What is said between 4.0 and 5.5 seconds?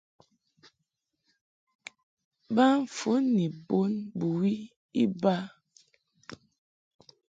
bɨwi iba.